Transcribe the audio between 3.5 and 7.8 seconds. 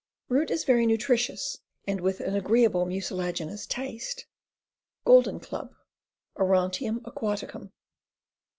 taste. Golden Club. Orontium aquaticum.